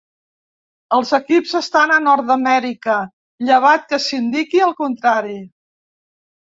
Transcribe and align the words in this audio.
Els 0.97 1.11
equips 1.17 1.53
estan 1.59 1.93
a 1.97 1.99
Nord-Amèrica, 2.07 2.97
llevat 3.51 3.89
que 3.93 4.03
s'indiqui 4.09 4.67
el 4.71 4.79
contrari. 4.85 5.41